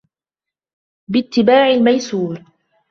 بِاتِّبَاعِ 1.11 1.67
الْمَيْسُورِ 1.71 2.43